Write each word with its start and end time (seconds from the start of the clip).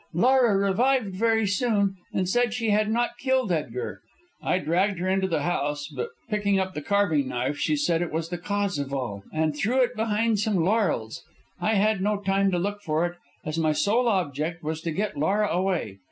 Laura 0.13 0.57
revived 0.57 1.13
very 1.13 1.45
soon, 1.45 1.93
and 2.11 2.27
said 2.27 2.55
she 2.55 2.71
had 2.71 2.89
not 2.89 3.19
killed 3.19 3.51
Edgar. 3.51 4.01
I 4.41 4.57
dragged 4.57 4.97
her 4.97 5.07
into 5.07 5.27
the 5.27 5.43
house; 5.43 5.87
but 5.89 6.09
picking 6.27 6.57
up 6.57 6.73
the 6.73 6.81
carving 6.81 7.27
knife 7.27 7.59
she 7.59 7.75
said 7.75 8.01
it 8.01 8.11
was 8.11 8.29
the 8.29 8.39
cause 8.39 8.79
of 8.79 8.91
all, 8.95 9.21
and 9.31 9.55
threw 9.55 9.79
it 9.83 9.95
behind 9.95 10.39
some 10.39 10.55
laurels. 10.65 11.23
I 11.59 11.75
had 11.75 12.01
no 12.01 12.17
time 12.19 12.49
to 12.49 12.57
look 12.57 12.81
for 12.81 13.05
it, 13.05 13.15
as 13.45 13.59
my 13.59 13.73
sole 13.73 14.07
object 14.09 14.63
was 14.63 14.81
to 14.81 14.91
get 14.91 15.17
Laura 15.17 15.47
away. 15.47 15.99